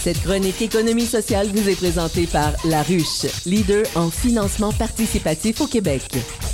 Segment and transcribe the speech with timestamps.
[0.00, 5.66] Cette chronique économie sociale vous est présentée par La Ruche, leader en financement participatif au
[5.66, 6.02] Québec.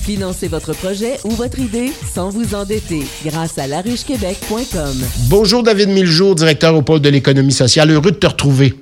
[0.03, 4.97] Financez votre projet ou votre idée sans vous endetter grâce à laruchequebec.com.
[5.29, 7.91] Bonjour David Miljour, directeur au pôle de l'économie sociale.
[7.91, 8.75] Heureux de te retrouver.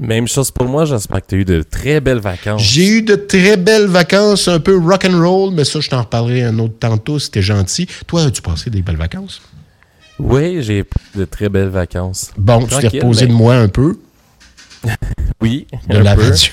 [0.00, 2.60] Même chose pour moi, j'espère que tu as eu de très belles vacances.
[2.62, 6.02] J'ai eu de très belles vacances, un peu rock and roll, mais ça, je t'en
[6.02, 7.86] reparlerai un autre tantôt, c'était gentil.
[8.08, 9.40] Toi, as-tu passé des belles vacances?
[10.18, 10.84] Oui, j'ai
[11.14, 12.30] de très belles vacances.
[12.36, 13.98] Bon, tu t'es reposé de moi un peu.
[15.40, 15.66] oui.
[15.88, 16.52] De la radio.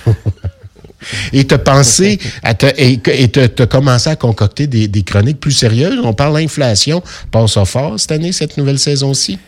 [1.33, 5.99] et t'as pensé à et t'as commencé à concocter des, des, chroniques plus sérieuses?
[6.03, 7.01] On parle d'inflation.
[7.31, 9.39] Passe ça fort cette année, cette nouvelle saison-ci?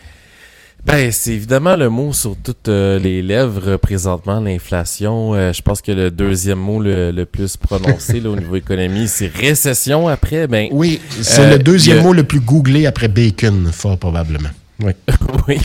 [0.86, 5.34] Ben, c'est évidemment le mot sur toutes euh, les lèvres présentement, l'inflation.
[5.34, 9.26] Euh, je pense que le deuxième mot le, plus prononcé là, au niveau économie, c'est
[9.26, 10.46] récession après.
[10.46, 14.50] Ben, oui, c'est le euh, deuxième mot le plus googlé après bacon, fort probablement.
[14.80, 14.92] Oui.
[15.48, 15.58] oui.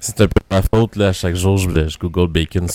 [0.00, 1.12] c'est un peu ma faute, là.
[1.12, 2.68] Chaque jour, je, je google bacon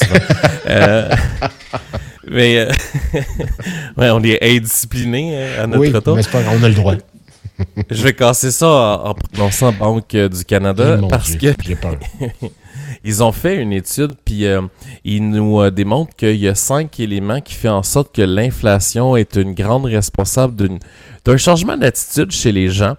[2.30, 2.68] mais,
[3.98, 6.18] ouais, on est indiscipliné hein, à notre oui, tour.
[6.18, 6.96] mais pas on a le droit.
[7.90, 11.48] je vais casser ça en, prononçant Banque du Canada parce que
[13.04, 14.62] ils ont fait une étude puis euh,
[15.04, 19.16] ils nous euh, démontrent qu'il y a cinq éléments qui font en sorte que l'inflation
[19.16, 20.80] est une grande responsable
[21.26, 22.96] d'un changement d'attitude chez les gens.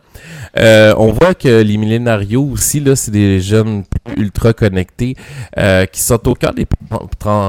[0.59, 3.85] Euh, on voit que les millénarios aussi, là, c'est des jeunes
[4.17, 5.17] ultra connectés
[5.93, 6.67] qui sont au cœur des,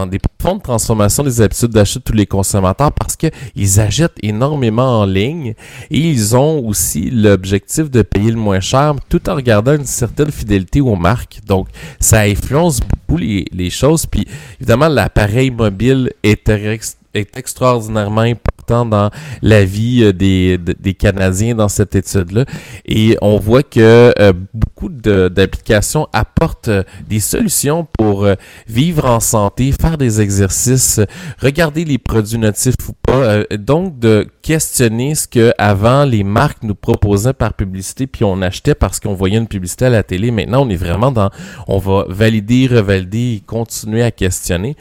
[0.08, 5.06] des profondes transformations des habitudes d'achat de tous les consommateurs parce qu'ils achètent énormément en
[5.06, 5.54] ligne
[5.92, 10.32] et ils ont aussi l'objectif de payer le moins cher tout en regardant une certaine
[10.32, 11.40] fidélité aux marques.
[11.48, 11.68] Donc,
[12.00, 14.06] ça influence beaucoup les, les choses.
[14.06, 14.28] Puis,
[14.60, 19.10] évidemment, l'appareil mobile est, est extraordinairement important dans
[19.42, 22.46] la vie euh, des, des Canadiens dans cette étude-là.
[22.86, 28.28] Et on voit que euh, beaucoup d'applications apportent euh, des solutions pour
[28.68, 31.00] vivre en santé, faire des exercices,
[31.40, 33.44] regarder les produits notifs ou pas.
[33.58, 38.76] donc, de questionner ce que avant les marques nous proposaient par publicité, puis on achetait
[38.76, 40.32] parce qu'on voyait une publicité à la télé.
[40.32, 41.30] Maintenant, on est vraiment dans,
[41.68, 44.76] on va valider, revalider, continuer à questionner.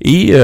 [0.00, 0.34] Et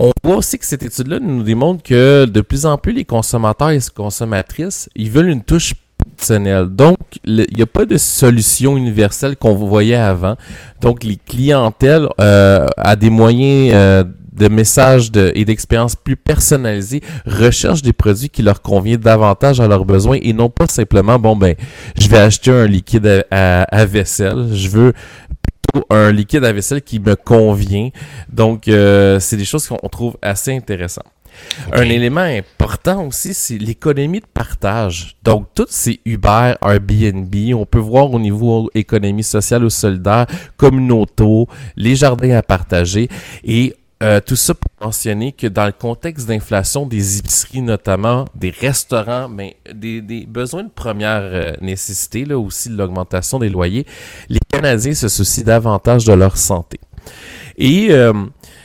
[0.00, 3.68] on voit aussi que cette étude-là nous démontre que de plus en plus les consommateurs
[3.68, 5.74] et consommatrices, ils veulent une touche
[6.16, 6.68] personnelle.
[6.68, 6.96] Donc,
[7.26, 10.36] il n'y a pas de solution universelle qu'on voyait avant.
[10.80, 17.82] Donc, les clientèles euh, à des moyens euh, de messages et d'expériences plus personnalisés recherchent
[17.82, 21.54] des produits qui leur conviennent davantage à leurs besoins et non pas simplement, bon, ben,
[22.00, 24.92] je vais acheter un liquide à vaisselle, je veux
[25.90, 27.90] un liquide à vaisselle qui me convient.
[28.28, 31.06] Donc, euh, c'est des choses qu'on trouve assez intéressantes.
[31.72, 35.16] Un élément important aussi, c'est l'économie de partage.
[35.22, 40.26] Donc, toutes ces Uber, Airbnb, on peut voir au niveau économie sociale ou solidaire,
[40.56, 43.08] communautaux, les jardins à partager.
[43.44, 48.48] Et euh, tout ça pour mentionner que dans le contexte d'inflation des épiceries notamment, des
[48.48, 53.84] restaurants, mais des, des besoins de première euh, nécessité, là aussi l'augmentation des loyers,
[54.30, 56.78] les Canadiens se soucient davantage de leur santé.
[57.56, 58.12] Et euh,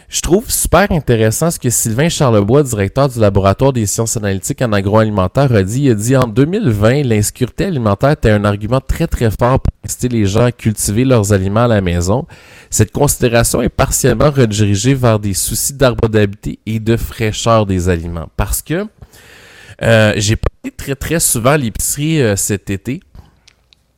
[0.10, 4.74] je trouve super intéressant ce que Sylvain Charlebois, directeur du laboratoire des sciences analytiques en
[4.74, 5.84] agroalimentaire, a dit.
[5.84, 10.10] Il a dit en 2020, l'insécurité alimentaire était un argument très très fort pour inciter
[10.10, 12.26] les gens à cultiver leurs aliments à la maison.
[12.70, 18.28] Cette considération est partiellement redirigée vers des soucis d'arbordabilité et de fraîcheur des aliments.
[18.36, 18.86] Parce que
[19.82, 23.02] euh, j'ai été très très souvent à l'épicerie euh, cet été.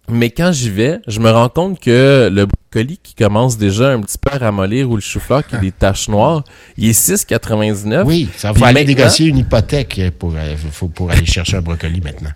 [0.09, 3.99] Mais quand j'y vais, je me rends compte que le brocoli qui commence déjà un
[3.99, 6.43] petit peu à ramollir ou le chou-fleur qui a des taches noires,
[6.77, 8.03] il est 6,99.
[8.05, 10.55] Oui, ça va aller négocier une hypothèque pour, euh,
[10.95, 12.29] pour aller chercher un brocoli maintenant.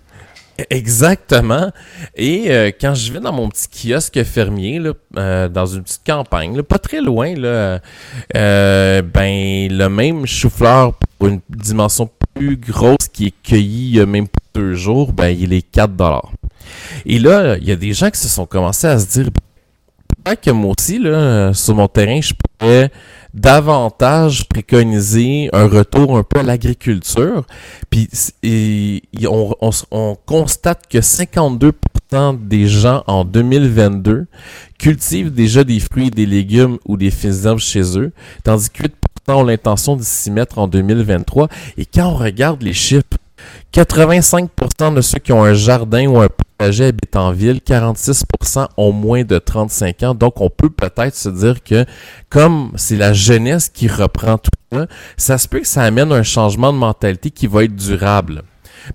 [0.68, 1.72] Exactement.
[2.14, 6.02] Et euh, quand je vais dans mon petit kiosque fermier, là, euh, dans une petite
[6.06, 7.80] campagne, pas très loin, là,
[8.34, 14.06] ben le même chou-fleur pour une dimension plus grosse qui est cueilli il y a
[14.06, 16.32] même pas deux jours, ben il est 4 dollars.
[17.06, 19.30] Et là, il y a des gens qui se sont commencés à se dire
[20.24, 22.90] peut-être que moi aussi, là, sur mon terrain, je pourrais
[23.34, 27.44] davantage préconiser un retour un peu à l'agriculture.
[27.90, 28.08] Puis
[29.26, 29.54] on,
[29.90, 31.72] on, constate que 52%
[32.46, 34.26] des gens en 2022
[34.78, 38.12] cultivent déjà des fruits, des légumes ou des fils d'arbres chez eux,
[38.44, 38.88] tandis que 8%
[39.28, 41.48] ont l'intention de s'y mettre en 2023.
[41.78, 43.04] Et quand on regarde les chiffres,
[43.72, 48.92] 85% de ceux qui ont un jardin ou un potager habitent en ville, 46% ont
[48.92, 50.14] moins de 35 ans.
[50.14, 51.86] Donc, on peut peut-être se dire que
[52.28, 54.86] comme c'est la jeunesse qui reprend tout ça,
[55.16, 58.42] ça se peut que ça amène un changement de mentalité qui va être durable.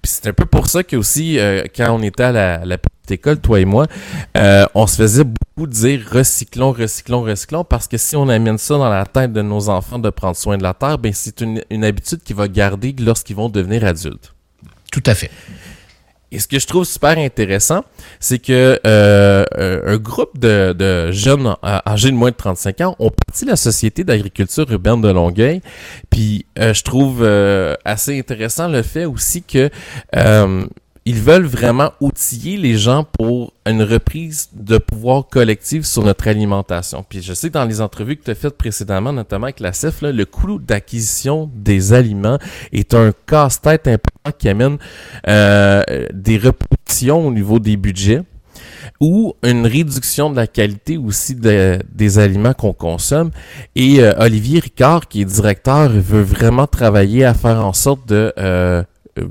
[0.02, 2.32] Puis c'est un peu pour ça que aussi, euh, quand on était à
[2.66, 3.88] la, petite école, toi et moi,
[4.36, 8.78] euh, on se faisait beaucoup dire recyclons, recyclons, recyclons, parce que si on amène ça
[8.78, 11.64] dans la tête de nos enfants de prendre soin de la terre, ben c'est une,
[11.70, 14.34] une habitude qui va garder lorsqu'ils vont devenir adultes.
[14.98, 15.30] Tout à fait.
[16.32, 17.86] Et ce que je trouve super intéressant,
[18.20, 19.46] c'est que euh,
[19.86, 24.70] un groupe de, jeunes âgés de moins de 35 ans ont parti la Société d'agriculture
[24.72, 25.62] urbaine de Longueuil.
[26.10, 29.70] Puis euh, je trouve euh, assez intéressant le fait aussi que
[31.08, 37.06] ils veulent vraiment outiller les gens pour une reprise de pouvoir collectif sur notre alimentation.
[37.08, 40.02] Puis je sais dans les entrevues que tu as faites précédemment, notamment avec la CEF,
[40.02, 42.40] le coût d'acquisition des aliments
[42.74, 44.80] est un casse-tête important qui amène
[45.30, 45.82] euh,
[46.14, 48.24] des repositions au niveau des budgets
[49.00, 53.32] ou une réduction de la qualité aussi des aliments qu'on consomme.
[53.76, 58.34] Et euh, Olivier Ricard, qui est directeur, veut vraiment travailler à faire en sorte de
[58.38, 58.84] euh,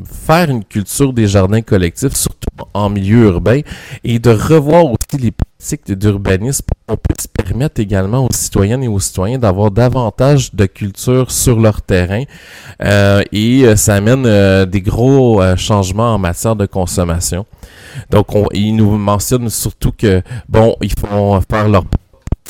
[0.05, 3.61] faire une culture des jardins collectifs, surtout en milieu urbain,
[4.05, 8.88] et de revoir aussi les pratiques d'urbanisme pour qu'on puisse permettre également aux citoyennes et
[8.88, 12.25] aux citoyens d'avoir davantage de culture sur leur terrain.
[12.83, 17.47] Euh, et euh, ça amène euh, des gros changements en matière de consommation.
[18.11, 21.85] Donc, on, il nous mentionne surtout que, bon, ils font faire leur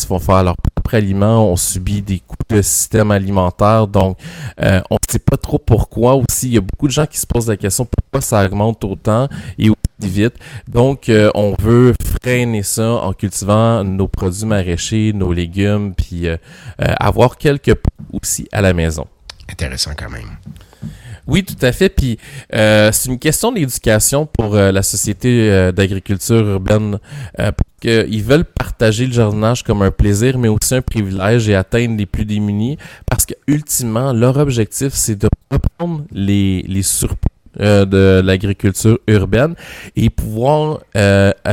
[0.02, 0.56] ils vont faire leur
[0.94, 4.18] aliment, on subit des coûts de système alimentaire, donc
[4.62, 6.48] euh, on ne sait pas trop pourquoi aussi.
[6.48, 9.28] Il y a beaucoup de gens qui se posent la question pourquoi ça augmente autant
[9.58, 10.34] et aussi vite.
[10.68, 16.36] Donc euh, on veut freiner ça en cultivant nos produits maraîchers, nos légumes, puis euh,
[16.78, 17.74] avoir quelques
[18.12, 19.06] aussi à la maison.
[19.48, 20.36] Intéressant quand même.
[21.26, 21.88] Oui, tout à fait.
[21.88, 22.18] Puis
[22.54, 26.98] euh, c'est une question d'éducation pour euh, la société euh, d'agriculture urbaine.
[27.36, 31.96] parce qu'ils veulent partager le jardinage comme un plaisir, mais aussi un privilège et atteindre
[31.96, 32.78] les plus démunis.
[33.10, 37.18] Parce que ultimement, leur objectif, c'est de reprendre les, les surplus
[37.58, 39.54] de l'agriculture urbaine
[39.96, 40.80] et pouvoir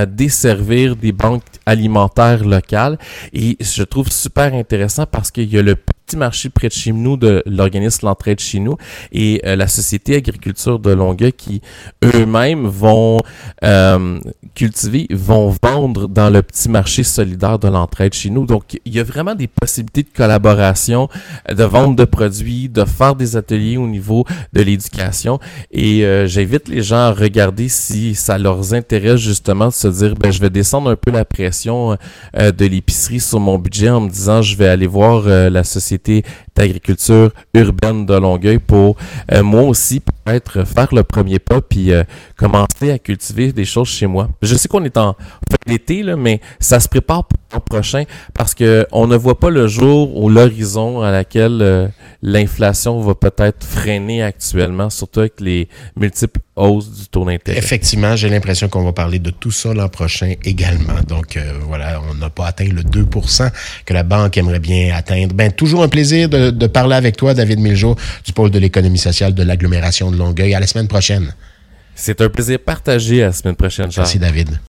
[0.08, 2.98] desservir des banques alimentaires locales.
[3.32, 5.78] Et je trouve super intéressant parce qu'il y a le
[6.14, 8.78] petit marché près de chez nous de l'organisme L'Entraide chez nous
[9.12, 11.62] et euh, la Société Agriculture de Longueuil qui
[12.04, 13.20] eux-mêmes vont
[13.64, 14.20] euh,
[14.54, 18.46] cultiver, vont vendre dans le petit marché solidaire de l'entraide chez nous.
[18.46, 21.08] Donc, il y a vraiment des possibilités de collaboration,
[21.50, 25.40] de vente de produits, de faire des ateliers au niveau de l'éducation.
[25.72, 30.16] Et euh, j'invite les gens à regarder si ça leur intéresse justement de se dire,
[30.16, 31.98] ben, je vais descendre un peu la pression
[32.36, 36.03] de l'épicerie sur mon budget en me disant, je vais aller voir la société
[36.56, 38.98] d'agriculture urbaine de Longueuil pour
[39.32, 42.04] euh, moi aussi peut-être faire le premier pas puis euh,
[42.38, 44.30] commencer à cultiver des choses chez moi.
[44.42, 48.04] Je sais qu'on est en fin d'été là, mais ça se prépare pour l'an prochain
[48.34, 51.88] parce que on ne voit pas le jour ou l'horizon à laquelle euh,
[52.24, 55.68] l'inflation va peut-être freiner actuellement, surtout avec les
[55.98, 57.58] multiples hausses du taux d'intérêt.
[57.58, 61.02] Effectivement, j'ai l'impression qu'on va parler de tout ça l'an prochain également.
[61.08, 61.38] Donc
[61.68, 63.52] voilà, on n'a pas atteint le 2%
[63.86, 65.36] que la banque aimerait bien atteindre.
[65.36, 68.98] Ben toujours un plaisir de, de parler avec toi, David Miljo, du pôle de l'économie
[68.98, 70.56] sociale de l'agglomération de Longueuil.
[70.56, 71.34] À la semaine prochaine.
[71.96, 74.08] C'est un plaisir partagé à la semaine prochaine, Charles.
[74.08, 74.60] Merci, David.